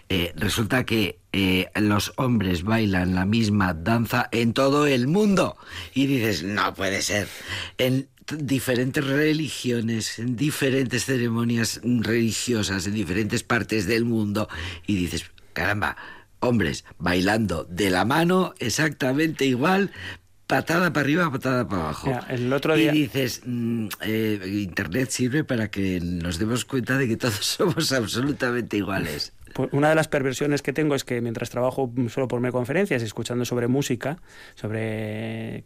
[0.10, 5.56] eh, resulta que eh, los hombres bailan la misma danza en todo el mundo
[5.94, 7.28] y dices no puede ser
[7.78, 8.08] en
[8.38, 14.48] diferentes religiones, en diferentes ceremonias religiosas, en diferentes partes del mundo,
[14.88, 15.98] y dices, caramba,
[16.40, 19.92] hombres bailando de la mano exactamente igual,
[20.48, 22.20] patada para arriba, patada para abajo.
[22.30, 27.08] El otro día- Y dices, mm, eh, Internet sirve para que nos demos cuenta de
[27.08, 29.34] que todos somos absolutamente iguales.
[29.54, 33.02] Pues una de las perversiones que tengo es que mientras trabajo solo por de conferencias,
[33.04, 34.18] escuchando sobre música,
[34.56, 35.64] sobre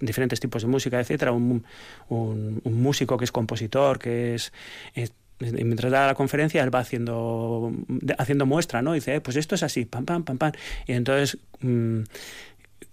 [0.00, 1.64] diferentes tipos de música, etcétera, un,
[2.08, 4.52] un- un músico que es compositor, que es,
[4.94, 7.72] es- mientras da la conferencia, él va haciendo,
[8.18, 8.92] haciendo muestra, ¿no?
[8.92, 10.52] Dice, "Eh, pues esto es así, pam, pam, pam, pam.
[10.86, 12.00] Y entonces mm,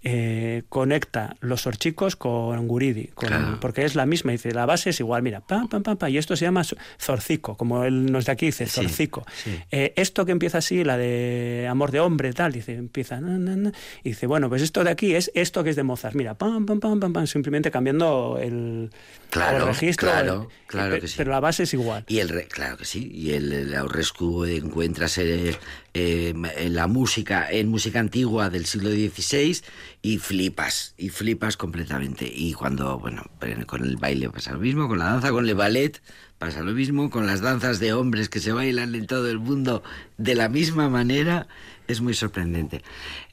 [0.03, 3.57] eh, conecta los horchicos con Guridi, con- Claro.
[3.61, 4.31] porque es la misma.
[4.31, 6.09] Dice, la base es igual, mira, pam, pam, pam, pam.
[6.09, 6.63] Y esto se llama
[6.99, 9.25] zorcico, como él nos de aquí dice, zorcico.
[9.43, 9.57] sí.
[9.71, 13.55] Eh, esto que empieza así, la de amor de hombre, tal, dice, empieza, na, na,
[13.55, 13.71] na,
[14.03, 16.15] y dice, bueno, pues esto de aquí es esto que es de Mozart.
[16.15, 18.89] Mira, pam, pam, pam, pam, pam, simplemente cambiando el,
[19.29, 20.09] Claro, el registro.
[20.09, 21.13] claro, el- claro eh, que sí.
[21.17, 22.03] Pero la base es igual.
[22.07, 25.55] Y el re- claro que sí, y el, el Aurrescu encuentras eh,
[25.93, 29.61] eh, en la música, en música antigua del siglo XVI
[30.01, 32.31] y flipas, y flipas completamente.
[32.33, 33.23] Y cuando, bueno,
[33.65, 36.01] con el baile pasa lo mismo, con la danza, con el ballet
[36.41, 39.83] pasa lo mismo, con las danzas de hombres que se bailan en todo el mundo
[40.17, 41.47] de la misma manera,
[41.87, 42.81] es muy sorprendente.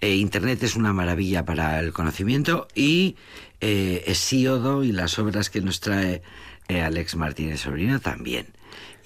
[0.03, 3.17] Eh, Internet es una maravilla para el conocimiento y
[3.63, 6.23] eh, Hesíodo y las obras que nos trae
[6.69, 8.47] eh, Alex Martínez Sobrino también.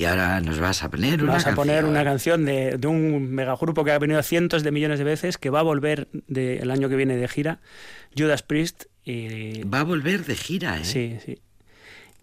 [0.03, 3.30] Y ahora nos vas a poner una Vas a poner una canción de, de un
[3.30, 6.72] megagrupo que ha venido cientos de millones de veces, que va a volver de- el
[6.72, 7.61] año que viene de gira,
[8.18, 8.86] Judas Priest.
[9.05, 10.84] Y, Va a volver de gira, ¿eh?
[10.84, 11.38] Sí, sí.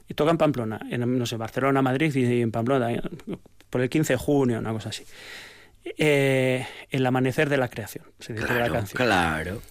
[0.10, 3.02] Y toca en Pamplona, en, no sé, Barcelona, Madrid y en Pamplona, eh,
[3.70, 5.06] por el 15 de junio, una cosa así.
[5.98, 8.98] Eh, el amanecer de la creación, se titula la Claro, canción.
[9.06, 9.62] claro.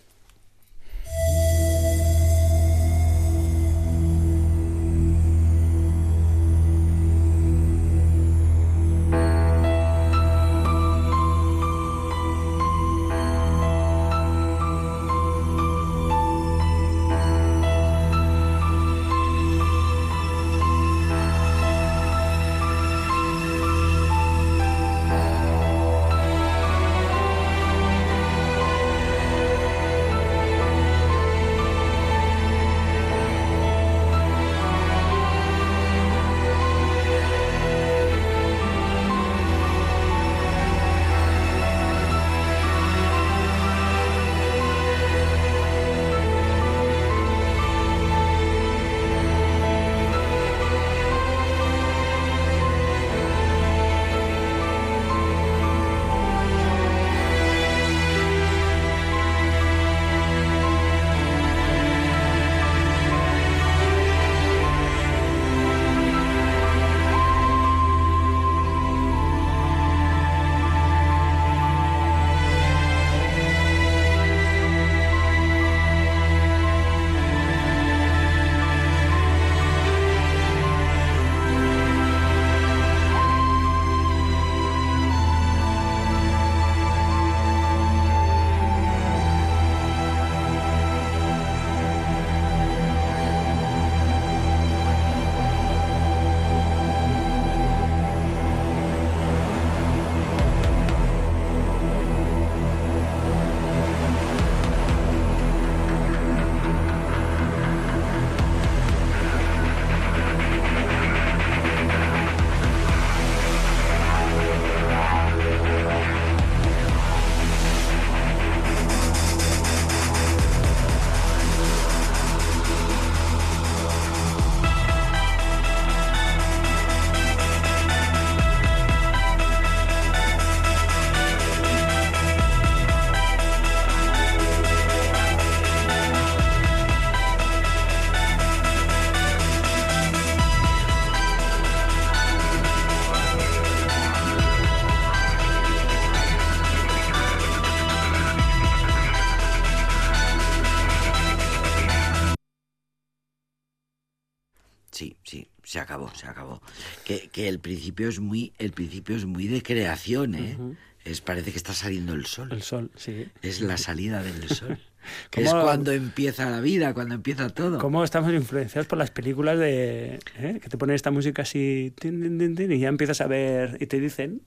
[155.88, 156.60] Acabó, se acabó.
[157.04, 160.58] Que, que el principio es muy, el principio es muy de creación, ¿eh?
[161.04, 162.48] Es, parece que está saliendo el sol.
[162.52, 163.26] El sol, sí.
[163.40, 164.78] Es la salida del sol.
[165.30, 167.78] Que es ¿Cómo- cuando empieza la vida, cuando empieza todo.
[167.78, 170.58] ¿Cómo estamos influenciados por las películas de ¿eh?
[170.62, 173.86] que te ponen esta música así tin, tin, tin, y ya empiezas a ver y
[173.86, 174.42] te dicen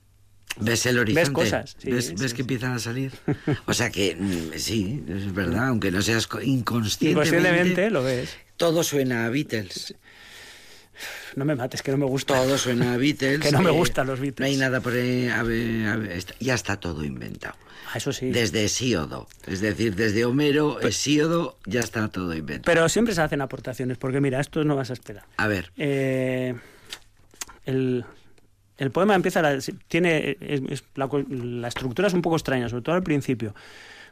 [0.60, 1.32] ¿Ves el horizonte?
[1.34, 2.36] cosas, sí, ¿Ves, sí, ves sí.
[2.36, 3.12] que empiezan a salir?
[3.66, 8.36] O sea que mm, sí, es verdad, aunque no seas co- inconscientemente, inconscientemente lo ves.
[8.58, 9.96] todo suena a Beatles.
[11.36, 12.36] No me mates, que no me gusta.
[12.36, 13.40] Todo suena a Beatles.
[13.42, 14.40] Que no me eh, gustan los Beatles.
[14.40, 17.56] No hay nada por ahí, a ver, a ver, está- ya está todo inventado.
[17.94, 18.30] Ah, Eso sí.
[18.32, 22.74] Desde Hesíodo, es decir, desde Homero, Hesíodo, ya está todo inventado.
[22.74, 25.26] Pero siempre se hacen aportaciones, porque mira, esto no vas a esperar.
[25.38, 26.56] A ver, Eh,
[27.66, 28.06] el,
[28.78, 32.70] el poema empieza, la- tiene, es- es- la, co- la estructura es un poco extraña,
[32.70, 33.54] sobre todo al principio,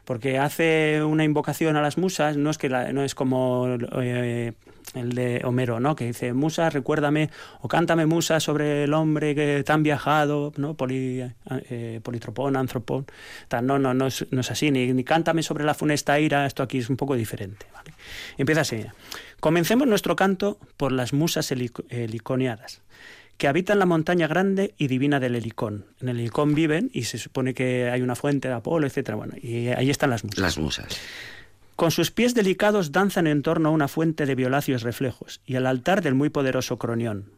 [0.04, 4.52] porque hace una invocación a las musas, no es, que la- no es como eh,
[4.94, 5.94] el de Homero, ¿no?
[5.94, 7.30] que dice, musa, recuérdame,
[7.60, 10.74] o cántame musa sobre el hombre que tan viajado, ¿no?
[10.74, 11.22] Poli,
[11.70, 13.06] eh, politropón, antropón,
[13.62, 16.90] no, no, no es, así, ni, ni cántame sobre la funesta ira, esto aquí es
[16.90, 17.66] un poco diferente.
[17.72, 17.92] ¿vale?
[18.38, 18.84] Empieza así.
[19.40, 22.82] Comencemos nuestro canto por las musas helico- heliconiadas
[23.38, 25.86] que habitan la montaña grande y divina del Helicón.
[26.02, 29.16] En el Helicón viven y se supone que hay una fuente de Apolo, etcétera.
[29.16, 30.38] Bueno, y ahí están las musas.
[30.40, 30.86] las musas.
[31.80, 35.64] Con sus pies delicados danzan en torno a una fuente de violáceos reflejos y al
[35.66, 37.30] altar del muy poderoso Cronión.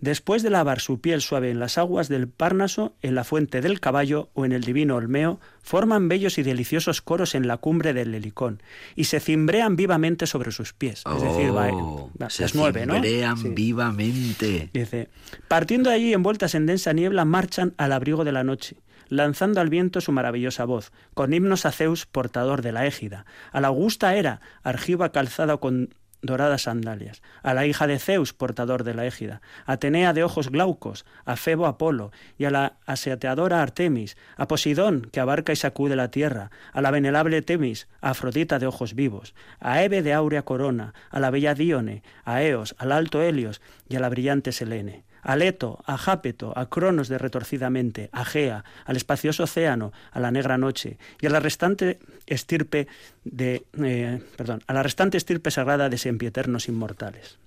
[0.00, 3.80] Después de lavar su piel suave en las aguas del Párnaso, en la fuente del
[3.80, 8.14] caballo o en el divino Olmeo, forman bellos y deliciosos coros en la cumbre del
[8.14, 8.62] Helicón
[8.96, 11.02] y se cimbrean vivamente sobre sus pies.
[11.14, 12.94] es decir, va, Oh, va- se las nueve, ¿no?
[12.94, 13.48] cimbrean Sí.
[13.50, 14.70] vivamente.
[14.72, 15.10] Dice,
[15.48, 18.76] partiendo de allí envueltas en densa niebla, marchan al abrigo de la noche,
[19.08, 23.60] lanzando al viento su maravillosa voz, con himnos a Zeus, portador de la égida, a
[23.60, 25.90] la augusta Hera, argiva calzada con
[26.24, 30.50] doradas sandalias, a la hija de Zeus, portador de la égida, a Atenea de ojos
[30.50, 35.96] glaucos, a Febo Apolo, y a la aseteadora Artemis, a Posidón, que abarca y sacude
[35.96, 40.42] la tierra, a la venerable Temis, a Afrodita de ojos vivos, a Hebe de áurea
[40.42, 45.03] corona, a la bella Dione, a Eos, al alto Helios y a la brillante Selene
[45.24, 50.20] a Leto, a Jápeto, a Cronos de retorcida mente, a Gea, al espacioso océano, a
[50.20, 52.86] la negra noche y a la restante estirpe
[53.24, 57.38] de eh, perdón, a la restante estirpe sagrada de sempieternos inmortales.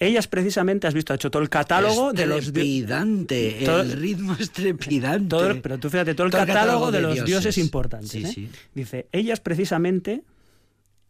[0.00, 3.92] Ellas precisamente has visto ha hecho todo el catálogo de los di- trepidante, todo- el
[3.92, 5.28] ritmo es trepidante.
[5.28, 8.10] todo pero tú fíjate todo el Todo catálogo, de, los dioses, importantes.
[8.10, 8.30] Sí, ¿eh?
[8.32, 8.50] sí.
[8.74, 10.22] Dice, ellas precisamente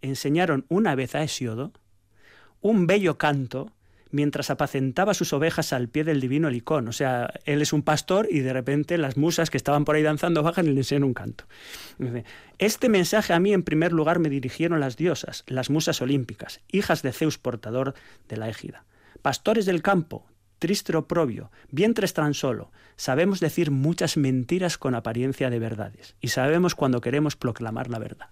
[0.01, 1.73] enseñaron una vez a Hesiodo
[2.61, 3.73] un bello canto
[4.11, 6.89] mientras apacentaba sus ovejas al pie del divino Helicón.
[6.89, 10.03] O sea, él es un pastor y de repente las musas que estaban por ahí
[10.03, 11.45] danzando bajan y le enseñan un canto.
[12.59, 17.03] Este mensaje a mí en primer lugar me dirigieron las diosas, las musas olímpicas, hijas
[17.03, 17.95] de Zeus portador
[18.29, 18.85] de la égida.
[19.23, 20.27] Pastores del campo,
[20.59, 26.75] triste oprobio, vientres tan solo, sabemos decir muchas mentiras con apariencia de verdades y sabemos
[26.75, 28.29] cuando queremos proclamar la verdad.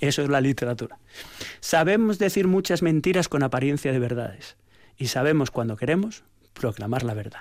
[0.00, 0.98] Eso es la literatura.
[1.60, 4.56] Sabemos decir muchas mentiras con apariencia de verdades
[4.96, 7.40] y sabemos cuando queremos proclamar la verdad.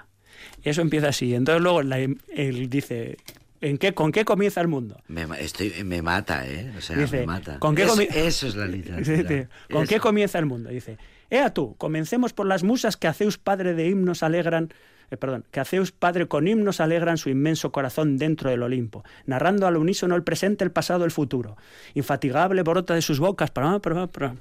[0.63, 1.33] Eso empieza así.
[1.35, 3.17] Entonces luego la- él dice,
[3.61, 4.99] ¿en qué, ¿con qué comienza el mundo?
[5.07, 6.71] Me, estoy, me mata, ¿eh?
[6.77, 7.59] O sea, Dice, me mata.
[7.59, 9.47] ¿con qué comi- eso es la literatura.
[9.71, 10.03] ¿Con qué Eso.
[10.03, 10.69] comienza el mundo?
[10.69, 10.97] Dice,
[11.29, 14.73] Ea tú, comencemos por las musas que a Zeus padre de himnos alegran,
[15.09, 19.03] eh, perdón, que a Zeus padre con himnos alegran su inmenso corazón dentro del Olimpo,
[19.25, 21.55] narrando al unísono el presente, el pasado, el futuro.
[21.93, 24.35] Infatigable brota de sus bocas, para, para, para.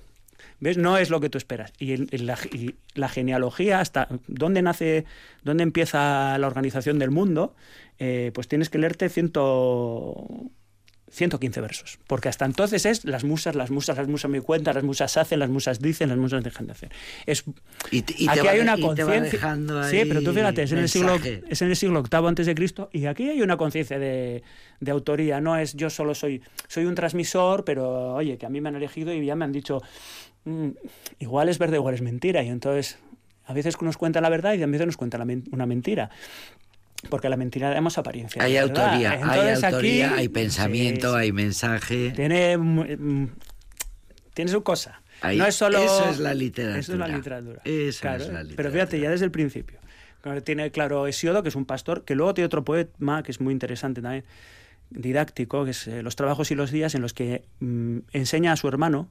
[0.63, 0.79] ¿Ves?
[0.79, 1.73] No es lo que tú esperas.
[1.81, 5.05] Y, el- el- la, y la genealogía, hasta dónde nace,
[5.43, 7.57] dónde empieza la organización del mundo,
[7.99, 10.15] eh, pues tienes que leerte ciento,
[11.11, 11.99] 115 versos.
[12.07, 15.41] Porque hasta entonces es las musas, las musas, las musas me cuentan, las musas hacen,
[15.41, 16.91] las musas dicen, las musas dejan de hacer.
[17.27, 17.45] Es,
[17.91, 19.39] Y te- y te aquí hay una conciencia.
[19.91, 21.15] Sí, pero tú fíjate, es en, el siglo,
[21.51, 24.43] es en el siglo VIII antes de Cristo y aquí hay una conciencia de,
[24.81, 25.41] de autoría.
[25.41, 28.77] No es yo solo soy, soy un transmisor, pero oye, que a mí me han
[28.77, 29.83] elegido y ya me han dicho,
[30.45, 30.71] "Mm,
[31.21, 32.43] igual es verdad, igual es mentira.
[32.43, 32.99] Y entonces,
[33.45, 36.11] a veces nos cuentan la verdad y a veces nos cuentan men- una mentira.
[37.09, 38.43] Porque la mentira damos apariencia.
[38.43, 41.21] Hay autoría, hay autoría, aquí- hay pensamiento, sí, sí.
[41.21, 42.11] hay mensaje.
[42.15, 43.29] Tiene, mm,
[44.35, 45.03] tiene su cosa.
[45.21, 45.79] Ahí- no es solo.
[45.79, 46.79] eso es la literatura.
[46.81, 47.61] Eso es la literatura.
[47.65, 48.71] Eso Claro, es la Pero literatura.
[48.73, 49.79] fíjate, ya desde el principio.
[50.45, 53.53] Tiene claro Hesiodo, que es un pastor, que luego tiene otro poema que es muy
[53.53, 54.25] interesante también,
[54.91, 58.57] didáctico, que es eh, Los trabajos y los días, en los que mm, enseña a
[58.57, 59.09] su hermano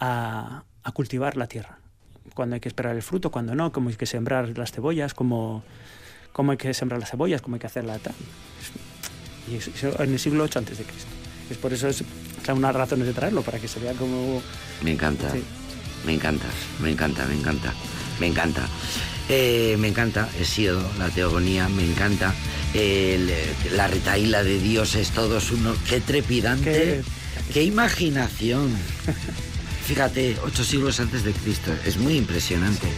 [0.00, 1.78] a, a cultivar la tierra.
[2.34, 5.62] Cuando hay que esperar el fruto, cuando no, cómo hay que sembrar las cebollas, cómo,
[6.32, 8.14] cómo hay que sembrar las cebollas, cómo hay que hacerla tal.
[9.50, 11.10] Y eso- en el siglo VIII antes de Cristo.
[11.50, 12.02] Es por eso es
[12.52, 14.42] unas razones de traerlo, para que se vea como...
[14.82, 15.42] Me encanta, Sí.
[16.06, 16.46] me encanta,
[16.80, 17.72] me encanta, me encanta,
[18.20, 18.66] me encanta.
[19.28, 22.34] Eh, me encanta Hesíodo, la teogonía, me encanta
[22.74, 25.74] el, eh, la retaíla de dioses, todos uno.
[25.88, 28.70] Qué trepidante, Qué- qué imaginación.
[29.86, 32.88] Fíjate, ocho siglos antes de Cristo, es muy impresionante.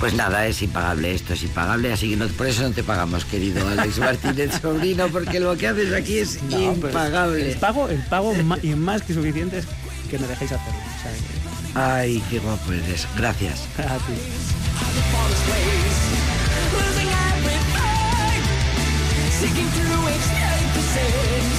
[0.00, 3.24] Pues nada, es impagable, esto es impagable, así que no- por eso no te pagamos,
[3.24, 7.52] querido Alex Martínez Sobrino, porque lo que haces aquí es No, impagable.
[7.52, 9.66] El pago, el pago y más que suficiente es
[10.10, 10.78] que me dejéis hacerlo.
[10.80, 11.46] O sea, que-
[11.78, 13.06] Ay, qué guapo eres.
[13.16, 13.60] Gracias.
[13.78, 14.14] a ti.
[16.72, 18.42] Losing everything,
[19.40, 21.56] seeking through ecstasies,